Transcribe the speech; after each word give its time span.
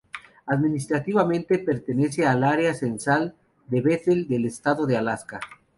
Administrativamente, 0.47 1.59
pertenece 1.59 2.25
al 2.25 2.43
Área 2.43 2.73
censal 2.73 3.35
de 3.67 3.81
Bethel 3.81 4.27
del 4.27 4.45
estado 4.45 4.87
de 4.87 4.97
Alaska. 4.97 5.39